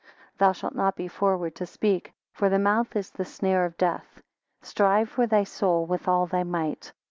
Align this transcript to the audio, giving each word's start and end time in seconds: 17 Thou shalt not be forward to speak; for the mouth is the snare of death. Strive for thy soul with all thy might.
17 0.01 0.31
Thou 0.39 0.51
shalt 0.51 0.73
not 0.73 0.95
be 0.95 1.07
forward 1.07 1.53
to 1.53 1.63
speak; 1.63 2.11
for 2.33 2.49
the 2.49 2.57
mouth 2.57 2.95
is 2.95 3.11
the 3.11 3.23
snare 3.23 3.65
of 3.65 3.77
death. 3.77 4.19
Strive 4.63 5.09
for 5.09 5.27
thy 5.27 5.43
soul 5.43 5.85
with 5.85 6.07
all 6.07 6.25
thy 6.25 6.41
might. 6.41 6.91